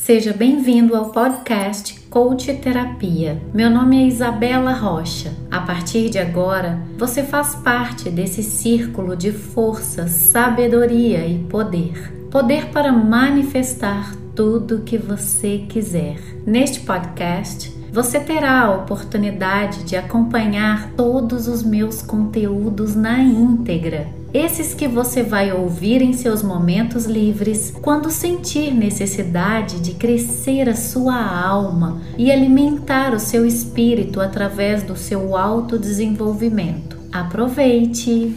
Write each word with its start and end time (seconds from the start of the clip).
Seja 0.00 0.32
bem-vindo 0.32 0.96
ao 0.96 1.10
podcast 1.10 2.00
Coach 2.08 2.54
Terapia. 2.54 3.42
Meu 3.52 3.68
nome 3.68 4.04
é 4.04 4.06
Isabela 4.06 4.72
Rocha. 4.72 5.34
A 5.50 5.60
partir 5.60 6.08
de 6.08 6.18
agora, 6.18 6.80
você 6.96 7.22
faz 7.22 7.56
parte 7.56 8.08
desse 8.08 8.42
círculo 8.42 9.16
de 9.16 9.32
força, 9.32 10.06
sabedoria 10.06 11.26
e 11.26 11.40
poder. 11.40 12.10
Poder 12.30 12.66
para 12.66 12.92
manifestar 12.92 14.14
tudo 14.34 14.82
que 14.82 14.96
você 14.96 15.66
quiser. 15.68 16.16
Neste 16.46 16.80
podcast, 16.80 17.76
você 17.92 18.20
terá 18.20 18.62
a 18.62 18.74
oportunidade 18.74 19.82
de 19.84 19.96
acompanhar 19.96 20.90
todos 20.96 21.48
os 21.48 21.62
meus 21.62 22.02
conteúdos 22.02 22.94
na 22.94 23.18
íntegra. 23.18 24.08
Esses 24.32 24.74
que 24.74 24.86
você 24.86 25.22
vai 25.22 25.50
ouvir 25.50 26.02
em 26.02 26.12
seus 26.12 26.42
momentos 26.42 27.06
livres, 27.06 27.72
quando 27.80 28.10
sentir 28.10 28.74
necessidade 28.74 29.80
de 29.80 29.94
crescer 29.94 30.68
a 30.68 30.76
sua 30.76 31.16
alma 31.16 32.02
e 32.18 32.30
alimentar 32.30 33.14
o 33.14 33.18
seu 33.18 33.46
espírito 33.46 34.20
através 34.20 34.82
do 34.82 34.96
seu 34.96 35.34
autodesenvolvimento. 35.34 36.98
Aproveite! 37.10 38.36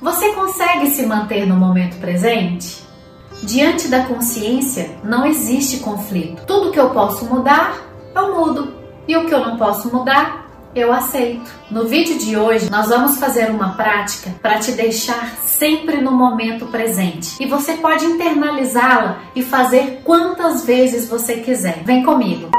Você 0.00 0.32
consegue 0.32 0.86
se 0.88 1.04
manter 1.04 1.46
no 1.46 1.56
momento 1.56 1.98
presente? 1.98 2.82
Diante 3.42 3.88
da 3.88 4.04
consciência 4.04 4.90
não 5.04 5.26
existe 5.26 5.78
conflito. 5.78 6.44
Tudo 6.46 6.70
que 6.70 6.80
eu 6.80 6.90
posso 6.90 7.26
mudar 7.26 7.89
eu 8.14 8.34
mudo. 8.34 8.74
E 9.06 9.16
o 9.16 9.26
que 9.26 9.34
eu 9.34 9.40
não 9.40 9.56
posso 9.56 9.94
mudar, 9.94 10.46
eu 10.74 10.92
aceito. 10.92 11.50
No 11.70 11.86
vídeo 11.86 12.18
de 12.18 12.36
hoje, 12.36 12.70
nós 12.70 12.88
vamos 12.88 13.18
fazer 13.18 13.50
uma 13.50 13.74
prática 13.74 14.30
para 14.40 14.58
te 14.58 14.72
deixar 14.72 15.36
sempre 15.44 16.00
no 16.00 16.12
momento 16.12 16.66
presente. 16.66 17.36
E 17.40 17.46
você 17.46 17.74
pode 17.74 18.04
internalizá-la 18.04 19.20
e 19.34 19.42
fazer 19.42 20.00
quantas 20.04 20.64
vezes 20.64 21.08
você 21.08 21.36
quiser. 21.36 21.82
Vem 21.84 22.04
comigo. 22.04 22.50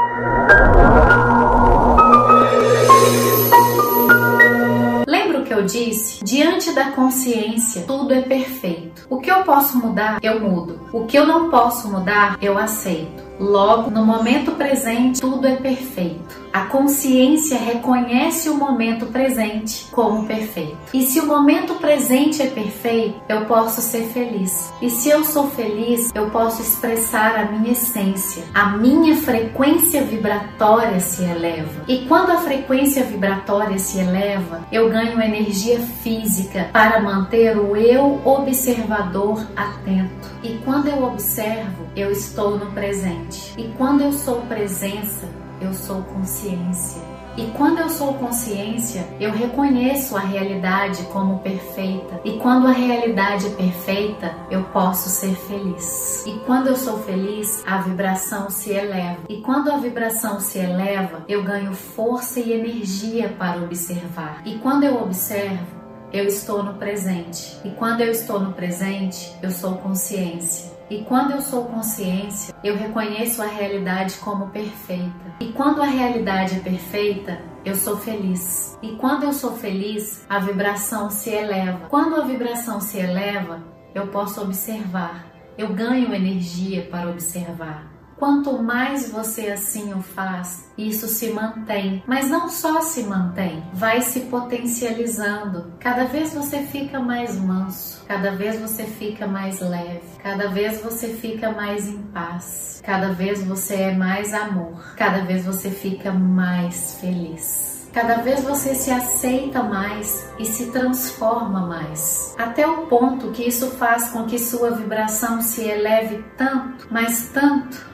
Lembra 5.06 5.40
o 5.40 5.44
que 5.44 5.54
eu 5.54 5.62
disse? 5.62 6.22
Diante 6.22 6.72
da 6.72 6.90
consciência, 6.90 7.84
tudo 7.86 8.12
é 8.12 8.20
perfeito. 8.20 9.06
O 9.08 9.18
que 9.18 9.30
eu 9.30 9.42
posso 9.42 9.78
mudar, 9.78 10.18
eu 10.22 10.40
mudo. 10.40 10.80
O 10.92 11.06
que 11.06 11.18
eu 11.18 11.26
não 11.26 11.50
posso 11.50 11.88
mudar, 11.88 12.36
eu 12.42 12.58
aceito. 12.58 13.21
Logo, 13.42 13.90
no 13.90 14.06
momento 14.06 14.52
presente, 14.52 15.20
tudo 15.20 15.48
é 15.48 15.56
perfeito. 15.56 16.41
A 16.52 16.66
consciência 16.66 17.56
reconhece 17.56 18.50
o 18.50 18.54
momento 18.54 19.06
presente 19.06 19.86
como 19.90 20.26
perfeito. 20.26 20.76
E 20.92 21.02
se 21.06 21.18
o 21.18 21.26
momento 21.26 21.76
presente 21.76 22.42
é 22.42 22.46
perfeito, 22.46 23.22
eu 23.26 23.46
posso 23.46 23.80
ser 23.80 24.04
feliz. 24.08 24.70
E 24.82 24.90
se 24.90 25.08
eu 25.08 25.24
sou 25.24 25.50
feliz, 25.50 26.10
eu 26.14 26.28
posso 26.28 26.60
expressar 26.60 27.36
a 27.36 27.44
minha 27.46 27.72
essência. 27.72 28.44
A 28.52 28.76
minha 28.76 29.16
frequência 29.16 30.02
vibratória 30.02 31.00
se 31.00 31.24
eleva. 31.24 31.84
E 31.88 32.04
quando 32.06 32.32
a 32.32 32.36
frequência 32.36 33.02
vibratória 33.02 33.78
se 33.78 33.98
eleva, 33.98 34.60
eu 34.70 34.90
ganho 34.90 35.22
energia 35.22 35.80
física 36.02 36.68
para 36.70 37.00
manter 37.00 37.56
o 37.56 37.74
eu 37.74 38.20
observador 38.26 39.46
atento. 39.56 40.30
E 40.42 40.58
quando 40.64 40.88
eu 40.88 41.02
observo, 41.02 41.86
eu 41.96 42.10
estou 42.10 42.58
no 42.58 42.66
presente. 42.72 43.54
E 43.56 43.72
quando 43.78 44.02
eu 44.02 44.12
sou 44.12 44.42
presença, 44.42 45.26
eu 45.62 45.72
sou 45.72 46.02
consciência. 46.02 47.00
E 47.36 47.46
quando 47.56 47.78
eu 47.78 47.88
sou 47.88 48.12
consciência, 48.14 49.06
eu 49.18 49.30
reconheço 49.32 50.16
a 50.16 50.20
realidade 50.20 51.02
como 51.04 51.38
perfeita. 51.38 52.20
E 52.24 52.32
quando 52.32 52.66
a 52.66 52.72
realidade 52.72 53.46
é 53.46 53.50
perfeita, 53.50 54.34
eu 54.50 54.64
posso 54.64 55.08
ser 55.08 55.34
feliz. 55.34 56.26
E 56.26 56.32
quando 56.40 56.66
eu 56.66 56.76
sou 56.76 56.98
feliz, 57.04 57.62
a 57.66 57.78
vibração 57.78 58.50
se 58.50 58.70
eleva. 58.72 59.20
E 59.30 59.40
quando 59.40 59.70
a 59.72 59.78
vibração 59.78 60.40
se 60.40 60.58
eleva, 60.58 61.24
eu 61.26 61.42
ganho 61.42 61.72
força 61.72 62.38
e 62.38 62.52
energia 62.52 63.30
para 63.38 63.62
observar. 63.62 64.42
E 64.44 64.58
quando 64.58 64.84
eu 64.84 65.02
observo, 65.02 65.80
eu 66.12 66.26
estou 66.26 66.62
no 66.62 66.74
presente. 66.74 67.56
E 67.64 67.70
quando 67.70 68.02
eu 68.02 68.10
estou 68.10 68.38
no 68.38 68.52
presente, 68.52 69.34
eu 69.42 69.50
sou 69.50 69.76
consciência. 69.76 70.71
E 70.90 71.02
quando 71.04 71.32
eu 71.32 71.40
sou 71.40 71.64
consciência, 71.66 72.54
eu 72.62 72.76
reconheço 72.76 73.42
a 73.42 73.46
realidade 73.46 74.16
como 74.18 74.50
perfeita. 74.50 75.34
E 75.40 75.52
quando 75.52 75.82
a 75.82 75.86
realidade 75.86 76.56
é 76.56 76.60
perfeita, 76.60 77.40
eu 77.64 77.74
sou 77.74 77.96
feliz. 77.96 78.78
E 78.82 78.96
quando 78.96 79.24
eu 79.24 79.32
sou 79.32 79.52
feliz, 79.52 80.24
a 80.28 80.38
vibração 80.38 81.10
se 81.10 81.30
eleva. 81.30 81.86
Quando 81.88 82.16
a 82.16 82.24
vibração 82.24 82.80
se 82.80 82.98
eleva, 82.98 83.62
eu 83.94 84.08
posso 84.08 84.40
observar. 84.42 85.26
Eu 85.56 85.68
ganho 85.74 86.14
energia 86.14 86.88
para 86.90 87.10
observar. 87.10 87.91
Quanto 88.22 88.62
mais 88.62 89.10
você 89.10 89.50
assim 89.50 89.92
o 89.92 90.00
faz, 90.00 90.70
isso 90.78 91.08
se 91.08 91.30
mantém. 91.30 92.04
Mas 92.06 92.30
não 92.30 92.48
só 92.48 92.80
se 92.80 93.02
mantém, 93.02 93.64
vai 93.74 94.00
se 94.00 94.20
potencializando. 94.20 95.72
Cada 95.80 96.04
vez 96.04 96.32
você 96.32 96.60
fica 96.60 97.00
mais 97.00 97.36
manso, 97.36 98.04
cada 98.06 98.30
vez 98.30 98.60
você 98.60 98.84
fica 98.84 99.26
mais 99.26 99.58
leve, 99.58 100.04
cada 100.22 100.46
vez 100.46 100.80
você 100.80 101.08
fica 101.08 101.50
mais 101.50 101.88
em 101.88 101.98
paz, 102.00 102.80
cada 102.84 103.12
vez 103.12 103.42
você 103.42 103.74
é 103.74 103.92
mais 103.92 104.32
amor, 104.32 104.94
cada 104.94 105.24
vez 105.24 105.44
você 105.44 105.68
fica 105.68 106.12
mais 106.12 106.98
feliz. 107.00 107.72
Cada 107.92 108.22
vez 108.22 108.42
você 108.42 108.74
se 108.74 108.90
aceita 108.90 109.62
mais 109.62 110.32
e 110.38 110.46
se 110.46 110.70
transforma 110.70 111.66
mais, 111.66 112.34
até 112.38 112.66
o 112.66 112.86
ponto 112.86 113.32
que 113.32 113.46
isso 113.46 113.72
faz 113.72 114.10
com 114.10 114.24
que 114.24 114.38
sua 114.38 114.70
vibração 114.70 115.42
se 115.42 115.62
eleve 115.62 116.24
tanto, 116.38 116.88
mas 116.90 117.28
tanto, 117.34 117.91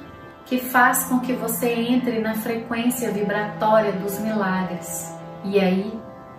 que 0.49 0.59
faz 0.59 1.05
com 1.05 1.21
que 1.21 1.35
você 1.35 1.73
entre 1.73 2.21
na 2.21 2.35
frequência 2.35 3.11
vibratória 3.11 3.93
dos 3.93 4.19
milagres. 4.19 5.15
E 5.45 5.61
aí 5.61 5.93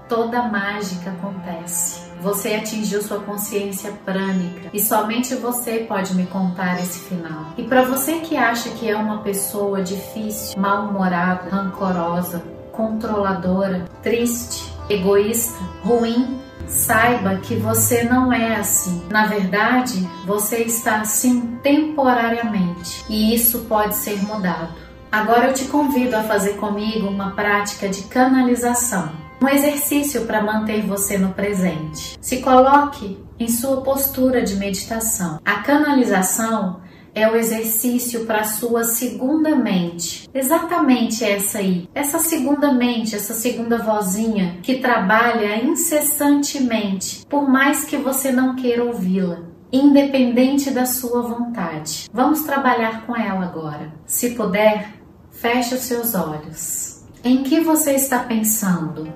toda 0.08 0.42
mágica 0.44 1.12
acontece. 1.12 2.09
Você 2.20 2.56
atingiu 2.56 3.02
sua 3.02 3.20
consciência 3.20 3.94
prânica 4.03 4.70
e 4.74 4.80
somente 4.80 5.36
você 5.36 5.86
pode 5.88 6.16
me 6.16 6.25
contar 6.25 6.81
esse 6.81 7.08
final. 7.08 7.53
E 7.58 7.64
para 7.64 7.84
você 7.84 8.20
que 8.20 8.36
acha 8.36 8.70
que 8.72 8.90
é 8.90 8.96
uma 8.96 9.22
pessoa 9.22 9.81
difícil, 9.81 10.59
mal-humorada, 10.59 11.50
rancorosa, 11.50 12.44
controladora, 12.74 13.86
triste, 14.02 14.74
egoísta, 14.90 15.58
ruim, 15.84 16.41
Saiba 16.69 17.38
que 17.38 17.56
você 17.56 18.03
não 18.03 18.31
é 18.31 18.56
assim. 18.56 19.02
Na 19.09 19.25
verdade, 19.25 20.07
você 20.25 20.57
está 20.57 21.02
assim 21.02 21.57
temporariamente 21.63 23.03
e 23.09 23.34
isso 23.34 23.66
pode 23.68 23.96
ser 23.96 24.24
mudado. 24.24 24.75
Agora 25.12 25.47
eu 25.47 25.53
te 25.53 25.66
convido 25.66 26.16
a 26.16 26.24
fazer 26.24 26.58
comigo 26.58 27.08
uma 27.08 27.31
prática 27.31 27.90
de 27.90 28.03
canalização, 28.03 29.12
um 29.41 29.47
exercício 29.47 30.25
para 30.25 30.44
manter 30.44 30.85
você 30.85 31.18
no 31.18 31.34
presente. 31.34 32.16
Se 32.22 32.38
coloque 32.38 33.18
em 33.40 33.47
sua 33.47 33.81
postura 33.81 34.44
de 34.44 34.56
meditação. 34.56 35.40
A 35.44 35.56
canalização 35.63 36.81
é 37.14 37.30
o 37.30 37.36
exercício 37.36 38.25
para 38.25 38.42
a 38.42 38.46
sua 38.46 38.84
segunda 38.84 39.56
mente. 39.56 40.30
Exatamente 40.34 41.24
essa 41.24 41.59
aí. 41.59 41.90
Essa 41.94 42.20
segunda 42.20 42.74
mente, 42.74 43.16
essa 43.16 43.34
segunda 43.34 43.78
vozinha 43.78 44.58
que 44.62 44.80
trabalha 44.80 45.64
incessantemente, 45.64 47.25
por 47.28 47.50
mais 47.50 47.84
que 47.84 47.97
você 47.97 48.31
não 48.31 48.56
queira 48.56 48.84
ouvi-la. 48.84 49.40
Independente 49.72 50.72
da 50.72 50.86
sua 50.86 51.22
vontade. 51.22 52.09
Vamos 52.12 52.42
trabalhar 52.42 53.06
com 53.06 53.16
ela 53.16 53.46
agora. 53.46 53.94
Se 54.06 54.31
puder, 54.31 54.94
feche 55.31 55.76
os 55.76 55.81
seus 55.81 56.16
olhos. 56.16 57.03
Em 57.24 57.44
que 57.44 57.59
você 57.59 57.94
está 57.94 58.20
pensando? 58.20 59.14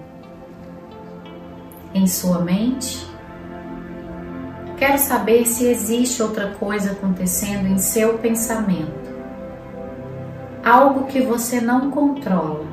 Em 1.93 2.05
sua 2.05 2.39
mente? 2.39 3.12
Quero 4.85 4.99
saber 4.99 5.45
se 5.45 5.65
existe 5.65 6.21
outra 6.21 6.55
coisa 6.55 6.91
acontecendo 6.91 7.67
em 7.67 7.77
seu 7.77 8.17
pensamento. 8.17 9.13
Algo 10.61 11.05
que 11.05 11.21
você 11.21 11.61
não 11.61 11.89
controla. 11.89 12.65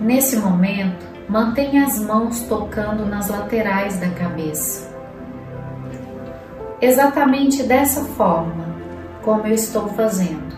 Nesse 0.00 0.38
momento, 0.38 1.04
mantenha 1.28 1.84
as 1.84 2.00
mãos 2.00 2.46
tocando 2.48 3.04
nas 3.04 3.28
laterais 3.28 4.00
da 4.00 4.08
cabeça. 4.08 4.90
Exatamente 6.80 7.62
dessa 7.62 8.02
forma, 8.04 8.74
como 9.20 9.46
eu 9.46 9.52
estou 9.52 9.86
fazendo. 9.88 10.56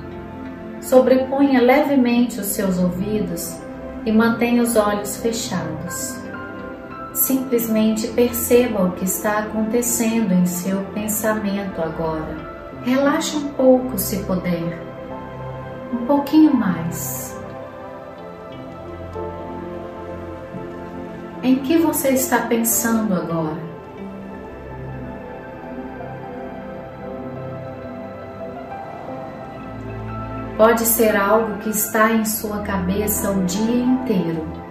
Sobreponha 0.81 1.61
levemente 1.61 2.39
os 2.39 2.47
seus 2.47 2.79
ouvidos 2.79 3.59
e 4.05 4.13
mantenha 4.13 4.63
os 4.63 4.77
olhos 4.77 5.17
fechados. 5.17 6.26
Simplesmente 7.27 8.07
perceba 8.07 8.85
o 8.85 8.93
que 8.93 9.05
está 9.05 9.39
acontecendo 9.39 10.33
em 10.33 10.47
seu 10.47 10.85
pensamento 10.95 11.83
agora. 11.83 12.37
Relaxe 12.85 13.37
um 13.37 13.49
pouco 13.55 13.99
se 13.99 14.23
puder, 14.23 14.81
um 15.93 16.07
pouquinho 16.07 16.55
mais. 16.55 17.37
Em 21.43 21.57
que 21.57 21.77
você 21.79 22.11
está 22.11 22.43
pensando 22.43 23.13
agora? 23.13 23.59
Pode 30.57 30.83
ser 30.83 31.17
algo 31.17 31.59
que 31.59 31.71
está 31.71 32.13
em 32.13 32.25
sua 32.25 32.61
cabeça 32.61 33.33
o 33.33 33.45
dia 33.47 33.83
inteiro. 33.83 34.66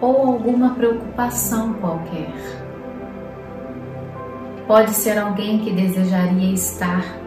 Ou 0.00 0.26
alguma 0.26 0.74
preocupação 0.74 1.74
qualquer. 1.74 2.32
Pode 4.66 4.90
ser 4.92 5.18
alguém 5.18 5.58
que 5.58 5.72
desejaria 5.72 6.54
estar 6.54 7.20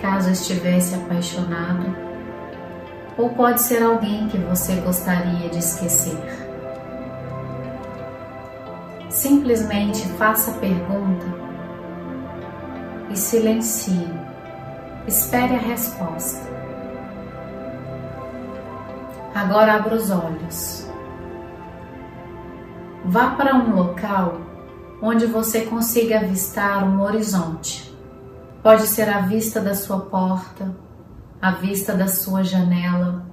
caso 0.00 0.30
estivesse 0.30 0.94
apaixonado, 0.94 1.96
ou 3.16 3.30
pode 3.30 3.60
ser 3.62 3.82
alguém 3.82 4.28
que 4.28 4.38
você 4.38 4.76
gostaria 4.76 5.48
de 5.48 5.58
esquecer. 5.58 6.46
Simplesmente 9.08 10.06
faça 10.10 10.50
a 10.50 10.54
pergunta 10.54 11.26
e 13.10 13.16
silencie. 13.16 14.08
Espere 15.06 15.54
a 15.54 15.58
resposta. 15.58 16.46
Agora 19.34 19.74
abra 19.74 19.94
os 19.94 20.10
olhos. 20.10 20.85
Vá 23.08 23.30
para 23.30 23.54
um 23.54 23.72
local 23.72 24.40
onde 25.00 25.26
você 25.26 25.60
consiga 25.60 26.18
avistar 26.18 26.82
um 26.82 27.00
horizonte. 27.00 27.96
Pode 28.64 28.88
ser 28.88 29.08
a 29.08 29.20
vista 29.20 29.60
da 29.60 29.76
sua 29.76 30.00
porta, 30.00 30.74
a 31.40 31.52
vista 31.52 31.94
da 31.94 32.08
sua 32.08 32.42
janela, 32.42 33.24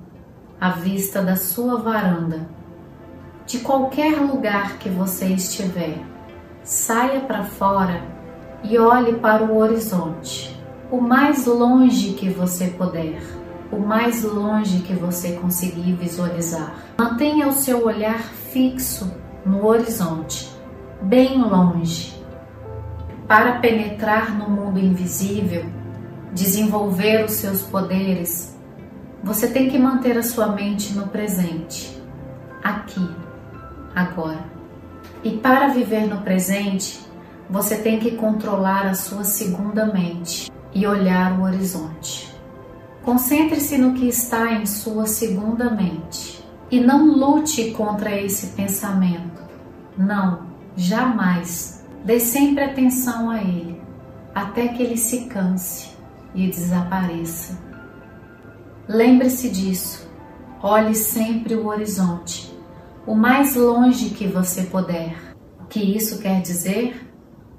a 0.61 0.69
vista 0.69 1.23
da 1.23 1.35
sua 1.35 1.79
varanda. 1.79 2.47
De 3.47 3.61
qualquer 3.61 4.21
lugar 4.21 4.77
que 4.77 4.89
você 4.89 5.25
estiver, 5.29 5.97
saia 6.61 7.21
para 7.21 7.43
fora 7.43 8.03
e 8.63 8.77
olhe 8.77 9.13
para 9.13 9.43
o 9.43 9.57
horizonte, 9.57 10.55
o 10.91 11.01
mais 11.01 11.47
longe 11.47 12.13
que 12.13 12.29
você 12.29 12.67
puder, 12.67 13.19
o 13.71 13.79
mais 13.79 14.23
longe 14.23 14.83
que 14.83 14.93
você 14.93 15.31
conseguir 15.31 15.93
visualizar. 15.93 16.75
Mantenha 16.95 17.47
o 17.47 17.53
seu 17.53 17.87
olhar 17.87 18.19
fixo 18.19 19.22
no 19.45 19.65
horizonte 19.65 20.49
bem 21.01 21.37
longe. 21.41 22.13
Para 23.27 23.59
penetrar 23.59 24.35
no 24.37 24.49
mundo 24.49 24.79
invisível, 24.79 25.65
desenvolver 26.33 27.25
os 27.25 27.33
seus 27.33 27.61
poderes, 27.61 28.55
você 29.23 29.47
tem 29.47 29.69
que 29.69 29.77
manter 29.77 30.17
a 30.17 30.23
sua 30.23 30.47
mente 30.47 30.93
no 30.93 31.07
presente, 31.07 32.01
aqui, 32.63 33.09
agora. 33.95 34.43
E 35.23 35.31
para 35.37 35.69
viver 35.69 36.07
no 36.07 36.21
presente, 36.21 36.99
você 37.49 37.77
tem 37.77 37.99
que 37.99 38.11
controlar 38.11 38.85
a 38.85 38.93
sua 38.93 39.23
segunda 39.23 39.85
mente 39.85 40.51
e 40.73 40.85
olhar 40.85 41.39
o 41.39 41.43
horizonte. 41.43 42.33
Concentre-se 43.03 43.77
no 43.77 43.93
que 43.93 44.07
está 44.07 44.53
em 44.53 44.65
sua 44.65 45.05
segunda 45.05 45.69
mente 45.69 46.42
e 46.73 46.79
não 46.79 47.05
lute 47.05 47.69
contra 47.69 48.19
esse 48.19 48.47
pensamento. 48.55 49.43
Não, 49.95 50.47
Jamais 50.75 51.85
dê 52.03 52.19
sempre 52.19 52.63
atenção 52.63 53.29
a 53.29 53.39
ele, 53.43 53.79
até 54.33 54.69
que 54.69 54.81
ele 54.81 54.97
se 54.97 55.25
canse 55.25 55.91
e 56.33 56.47
desapareça. 56.47 57.59
Lembre-se 58.87 59.51
disso. 59.51 60.09
Olhe 60.63 60.95
sempre 60.95 61.53
o 61.53 61.67
horizonte, 61.67 62.51
o 63.05 63.13
mais 63.13 63.55
longe 63.55 64.09
que 64.09 64.25
você 64.25 64.63
puder. 64.63 65.15
O 65.59 65.65
que 65.65 65.79
isso 65.79 66.23
quer 66.23 66.41
dizer? 66.41 67.07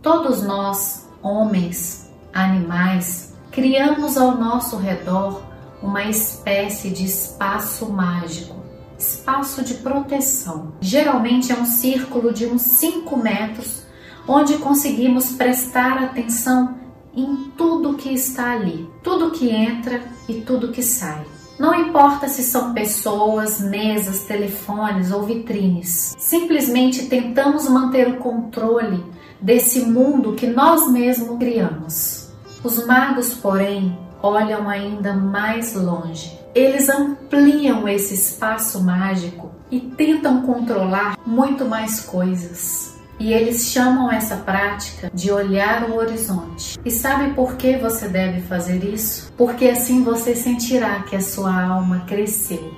Todos 0.02 0.42
nós, 0.42 1.08
homens, 1.22 2.10
animais, 2.32 3.32
criamos 3.52 4.16
ao 4.16 4.36
nosso 4.36 4.76
redor 4.76 5.40
uma 5.80 6.02
espécie 6.02 6.90
de 6.90 7.04
espaço 7.04 7.92
mágico 7.92 8.64
espaço 9.04 9.62
de 9.62 9.74
proteção. 9.74 10.72
Geralmente 10.80 11.52
é 11.52 11.54
um 11.56 11.66
círculo 11.66 12.32
de 12.32 12.46
uns 12.46 12.62
5 12.62 13.16
metros, 13.16 13.82
onde 14.26 14.58
conseguimos 14.58 15.32
prestar 15.32 16.02
atenção 16.02 16.76
em 17.14 17.52
tudo 17.56 17.94
que 17.94 18.12
está 18.12 18.52
ali, 18.52 18.88
tudo 19.02 19.30
que 19.30 19.50
entra 19.50 20.02
e 20.28 20.40
tudo 20.40 20.72
que 20.72 20.82
sai. 20.82 21.24
Não 21.58 21.72
importa 21.72 22.26
se 22.26 22.42
são 22.42 22.74
pessoas, 22.74 23.60
mesas, 23.60 24.24
telefones 24.24 25.12
ou 25.12 25.22
vitrines, 25.22 26.14
simplesmente 26.18 27.06
tentamos 27.06 27.68
manter 27.68 28.08
o 28.08 28.16
controle 28.16 29.04
desse 29.40 29.80
mundo 29.82 30.34
que 30.34 30.48
nós 30.48 30.90
mesmos 30.90 31.38
criamos. 31.38 32.28
Os 32.64 32.84
magos, 32.86 33.34
porém, 33.34 33.96
olham 34.24 34.68
ainda 34.68 35.12
mais 35.12 35.74
longe 35.74 36.44
eles 36.54 36.88
ampliam 36.88 37.88
esse 37.88 38.14
espaço 38.14 38.82
mágico 38.82 39.50
e 39.70 39.80
tentam 39.80 40.42
controlar 40.42 41.18
muito 41.26 41.64
mais 41.64 42.00
coisas. 42.00 42.94
E 43.18 43.32
eles 43.32 43.66
chamam 43.66 44.10
essa 44.10 44.36
prática 44.36 45.10
de 45.12 45.30
olhar 45.32 45.88
o 45.90 45.96
horizonte. 45.96 46.78
E 46.84 46.90
sabe 46.90 47.32
por 47.34 47.56
que 47.56 47.76
você 47.76 48.08
deve 48.08 48.40
fazer 48.42 48.84
isso? 48.84 49.32
Porque 49.36 49.66
assim 49.66 50.04
você 50.04 50.34
sentirá 50.34 51.02
que 51.02 51.16
a 51.16 51.20
sua 51.20 51.64
alma 51.64 52.04
cresceu. 52.06 52.72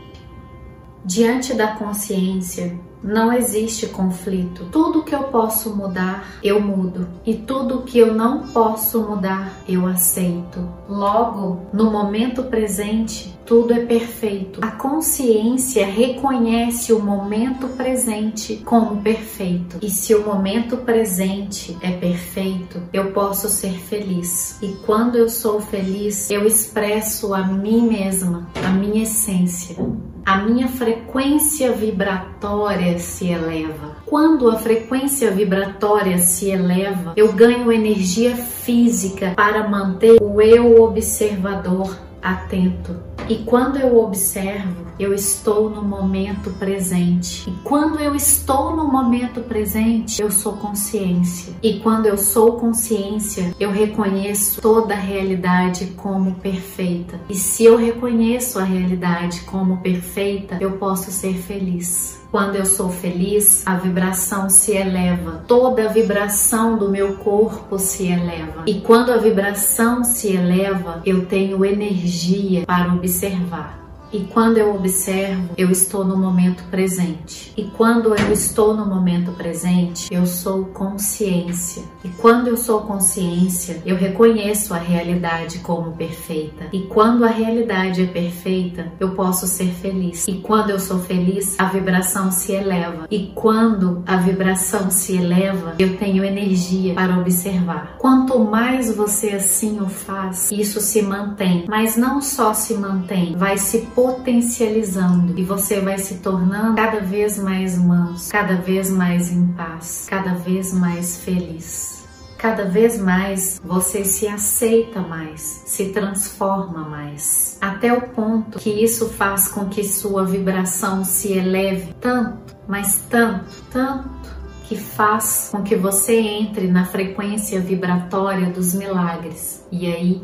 Diante 1.04 1.54
da 1.54 1.68
consciência 1.68 2.78
não 3.02 3.32
existe 3.32 3.86
conflito. 3.86 4.66
Tudo 4.72 5.02
que 5.02 5.14
eu 5.14 5.24
posso 5.24 5.74
mudar, 5.74 6.38
eu 6.42 6.60
mudo. 6.60 7.06
E 7.24 7.34
tudo 7.34 7.82
que 7.82 7.98
eu 7.98 8.14
não 8.14 8.48
posso 8.48 9.00
mudar, 9.02 9.60
eu 9.68 9.86
aceito. 9.86 10.66
Logo, 10.88 11.66
no 11.72 11.90
momento 11.90 12.44
presente, 12.44 13.36
tudo 13.46 13.72
é 13.72 13.86
perfeito. 13.86 14.58
A 14.62 14.72
consciência 14.72 15.86
reconhece 15.86 16.92
o 16.92 16.98
momento 16.98 17.68
presente 17.68 18.56
como 18.64 19.00
perfeito. 19.02 19.78
E 19.80 19.88
se 19.88 20.14
o 20.14 20.26
momento 20.26 20.78
presente 20.78 21.76
é 21.80 21.92
perfeito, 21.92 22.82
eu 22.92 23.12
posso 23.12 23.48
ser 23.48 23.72
feliz. 23.72 24.58
E 24.60 24.68
quando 24.84 25.16
eu 25.16 25.28
sou 25.28 25.60
feliz, 25.60 26.30
eu 26.30 26.44
expresso 26.44 27.32
a 27.32 27.46
mim 27.46 27.82
mesma, 27.82 28.48
a 28.64 28.70
minha 28.70 29.04
essência 29.04 29.76
a 30.26 30.38
minha 30.38 30.66
frequência 30.66 31.70
vibratória 31.70 32.98
se 32.98 33.28
eleva. 33.28 33.98
Quando 34.04 34.50
a 34.50 34.56
frequência 34.56 35.30
vibratória 35.30 36.18
se 36.18 36.50
eleva, 36.50 37.12
eu 37.16 37.32
ganho 37.32 37.70
energia 37.70 38.34
física 38.34 39.34
para 39.36 39.68
manter 39.68 40.20
o 40.20 40.42
eu 40.42 40.82
observador 40.82 41.96
atento. 42.20 43.15
E 43.28 43.38
quando 43.38 43.76
eu 43.76 43.98
observo, 43.98 44.86
eu 44.98 45.12
estou 45.12 45.68
no 45.68 45.82
momento 45.82 46.50
presente. 46.58 47.50
E 47.50 47.52
quando 47.64 47.98
eu 47.98 48.14
estou 48.14 48.74
no 48.74 48.86
momento 48.86 49.40
presente, 49.40 50.22
eu 50.22 50.30
sou 50.30 50.54
consciência. 50.54 51.52
E 51.62 51.80
quando 51.80 52.06
eu 52.06 52.16
sou 52.16 52.52
consciência, 52.52 53.54
eu 53.58 53.70
reconheço 53.70 54.60
toda 54.60 54.94
a 54.94 54.98
realidade 54.98 55.86
como 55.96 56.36
perfeita. 56.36 57.20
E 57.28 57.34
se 57.34 57.64
eu 57.64 57.76
reconheço 57.76 58.58
a 58.58 58.64
realidade 58.64 59.40
como 59.40 59.78
perfeita, 59.78 60.58
eu 60.60 60.72
posso 60.72 61.10
ser 61.10 61.34
feliz. 61.34 62.24
Quando 62.30 62.56
eu 62.56 62.66
sou 62.66 62.90
feliz, 62.90 63.66
a 63.66 63.76
vibração 63.76 64.50
se 64.50 64.72
eleva, 64.72 65.44
toda 65.46 65.84
a 65.84 65.92
vibração 65.92 66.76
do 66.76 66.90
meu 66.90 67.14
corpo 67.16 67.78
se 67.78 68.06
eleva. 68.06 68.64
E 68.66 68.80
quando 68.80 69.12
a 69.12 69.16
vibração 69.16 70.04
se 70.04 70.34
eleva, 70.34 71.02
eu 71.04 71.26
tenho 71.26 71.64
energia 71.64 72.64
para 72.66 72.92
observar. 72.92 73.85
E 74.12 74.20
quando 74.24 74.58
eu 74.58 74.74
observo, 74.74 75.50
eu 75.56 75.70
estou 75.70 76.04
no 76.04 76.16
momento 76.16 76.62
presente. 76.70 77.52
E 77.56 77.64
quando 77.64 78.14
eu 78.14 78.32
estou 78.32 78.74
no 78.74 78.86
momento 78.86 79.32
presente, 79.32 80.12
eu 80.12 80.26
sou 80.26 80.66
consciência. 80.66 81.82
E 82.04 82.08
quando 82.10 82.48
eu 82.48 82.56
sou 82.56 82.82
consciência, 82.82 83.82
eu 83.84 83.96
reconheço 83.96 84.72
a 84.72 84.78
realidade 84.78 85.58
como 85.58 85.92
perfeita. 85.92 86.66
E 86.72 86.82
quando 86.82 87.24
a 87.24 87.28
realidade 87.28 88.02
é 88.02 88.06
perfeita, 88.06 88.92
eu 89.00 89.10
posso 89.10 89.46
ser 89.46 89.70
feliz. 89.72 90.26
E 90.28 90.34
quando 90.34 90.70
eu 90.70 90.78
sou 90.78 90.98
feliz, 91.00 91.56
a 91.58 91.66
vibração 91.66 92.30
se 92.30 92.52
eleva. 92.52 93.06
E 93.10 93.32
quando 93.34 94.02
a 94.06 94.16
vibração 94.16 94.90
se 94.90 95.16
eleva, 95.16 95.74
eu 95.78 95.96
tenho 95.96 96.24
energia 96.24 96.94
para 96.94 97.18
observar. 97.18 97.96
Quanto 97.98 98.38
mais 98.38 98.94
você 98.94 99.30
assim 99.30 99.80
o 99.80 99.88
faz, 99.88 100.50
isso 100.52 100.80
se 100.80 101.02
mantém. 101.02 101.64
Mas 101.68 101.96
não 101.96 102.20
só 102.20 102.54
se 102.54 102.74
mantém, 102.74 103.34
vai 103.36 103.58
se 103.58 103.80
potencializando 103.96 105.32
e 105.38 105.42
você 105.42 105.80
vai 105.80 105.96
se 105.96 106.16
tornando 106.16 106.76
cada 106.76 107.00
vez 107.00 107.38
mais 107.38 107.78
manso, 107.78 108.30
cada 108.30 108.56
vez 108.56 108.90
mais 108.90 109.32
em 109.32 109.46
paz, 109.54 110.06
cada 110.06 110.34
vez 110.34 110.70
mais 110.74 111.16
feliz. 111.16 112.04
Cada 112.36 112.66
vez 112.66 113.00
mais 113.00 113.58
você 113.64 114.04
se 114.04 114.28
aceita 114.28 115.00
mais, 115.00 115.62
se 115.64 115.86
transforma 115.86 116.86
mais, 116.86 117.56
até 117.62 117.90
o 117.90 118.10
ponto 118.10 118.58
que 118.58 118.68
isso 118.68 119.08
faz 119.08 119.48
com 119.48 119.70
que 119.70 119.82
sua 119.82 120.22
vibração 120.26 121.02
se 121.02 121.32
eleve 121.32 121.94
tanto, 121.98 122.54
mas 122.68 123.00
tanto, 123.08 123.50
tanto 123.70 124.30
que 124.64 124.76
faz 124.76 125.48
com 125.50 125.62
que 125.62 125.74
você 125.74 126.18
entre 126.18 126.68
na 126.68 126.84
frequência 126.84 127.58
vibratória 127.58 128.50
dos 128.50 128.74
milagres. 128.74 129.64
E 129.72 129.86
aí 129.86 130.22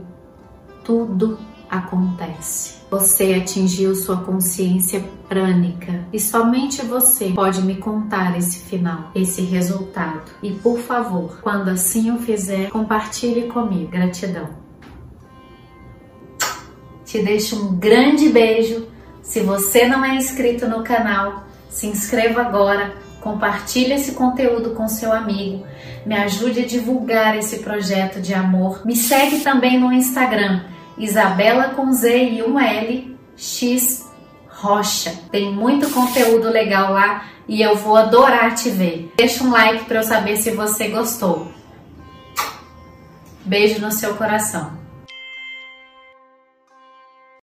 tudo 0.84 1.38
acontece. 1.70 2.81
Você 2.92 3.32
atingiu 3.32 3.94
sua 3.94 4.18
consciência 4.18 5.02
prânica 5.26 6.04
e 6.12 6.20
somente 6.20 6.84
você 6.84 7.30
pode 7.30 7.62
me 7.62 7.76
contar 7.76 8.36
esse 8.36 8.58
final, 8.58 9.10
esse 9.14 9.40
resultado. 9.40 10.30
E 10.42 10.50
por 10.50 10.78
favor, 10.78 11.38
quando 11.40 11.70
assim 11.70 12.10
o 12.10 12.18
fizer, 12.18 12.68
compartilhe 12.68 13.48
comigo. 13.48 13.90
Gratidão. 13.90 14.50
Te 17.06 17.22
deixo 17.22 17.64
um 17.64 17.74
grande 17.76 18.28
beijo. 18.28 18.86
Se 19.22 19.40
você 19.40 19.88
não 19.88 20.04
é 20.04 20.14
inscrito 20.14 20.68
no 20.68 20.84
canal, 20.84 21.46
se 21.70 21.86
inscreva 21.86 22.42
agora, 22.42 22.94
compartilhe 23.22 23.94
esse 23.94 24.12
conteúdo 24.12 24.72
com 24.72 24.86
seu 24.86 25.14
amigo, 25.14 25.64
me 26.04 26.14
ajude 26.14 26.60
a 26.60 26.66
divulgar 26.66 27.38
esse 27.38 27.60
projeto 27.60 28.20
de 28.20 28.34
amor. 28.34 28.84
Me 28.84 28.94
segue 28.94 29.40
também 29.40 29.80
no 29.80 29.90
Instagram 29.90 30.70
Isabela 31.04 31.70
com 31.70 31.92
Z 31.92 32.30
e 32.30 32.42
um 32.42 32.58
L 32.58 33.16
X 33.36 34.08
Rocha. 34.48 35.12
Tem 35.30 35.52
muito 35.52 35.90
conteúdo 35.90 36.48
legal 36.48 36.92
lá 36.92 37.24
e 37.48 37.60
eu 37.60 37.76
vou 37.76 37.96
adorar 37.96 38.54
te 38.54 38.70
ver. 38.70 39.12
Deixa 39.16 39.42
um 39.42 39.50
like 39.50 39.84
para 39.86 39.98
eu 39.98 40.04
saber 40.04 40.36
se 40.36 40.52
você 40.52 40.88
gostou. 40.88 41.50
Beijo 43.44 43.80
no 43.80 43.90
seu 43.90 44.14
coração. 44.14 44.81